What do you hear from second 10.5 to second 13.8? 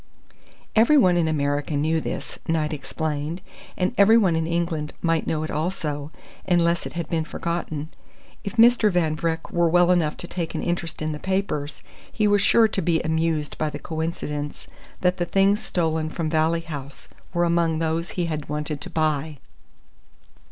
an interest in the papers, he was sure to be amused by the